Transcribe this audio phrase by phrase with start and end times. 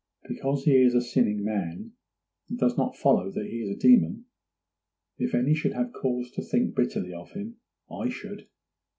[0.27, 1.91] Because he is a sinning man,
[2.49, 4.25] it does not follow that he is a demon.
[5.19, 8.47] If any should have cause to think bitterly of him, I should.